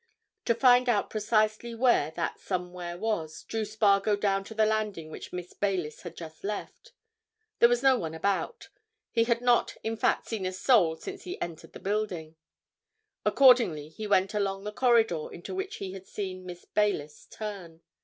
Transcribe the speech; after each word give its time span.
To 0.45 0.55
find 0.55 0.89
out 0.89 1.11
precisely 1.11 1.75
where 1.75 2.09
that 2.15 2.39
somewhere 2.39 2.97
was 2.97 3.43
drew 3.43 3.63
Spargo 3.63 4.15
down 4.15 4.43
to 4.45 4.55
the 4.55 4.65
landing 4.65 5.11
which 5.11 5.31
Miss 5.31 5.53
Baylis 5.53 6.01
had 6.01 6.17
just 6.17 6.43
left. 6.43 6.91
There 7.59 7.69
was 7.69 7.83
no 7.83 7.99
one 7.99 8.15
about—he 8.15 9.25
had 9.25 9.41
not, 9.41 9.77
in 9.83 9.95
fact, 9.95 10.25
seen 10.25 10.47
a 10.47 10.53
soul 10.53 10.95
since 10.95 11.25
he 11.25 11.39
entered 11.39 11.73
the 11.73 11.79
building. 11.79 12.35
Accordingly 13.25 13.89
he 13.89 14.07
went 14.07 14.33
along 14.33 14.63
the 14.63 14.71
corridor 14.73 15.31
into 15.31 15.53
which 15.53 15.75
he 15.75 15.91
had 15.91 16.07
seen 16.07 16.47
Miss 16.47 16.65
Baylis 16.65 17.27
turn. 17.29 17.83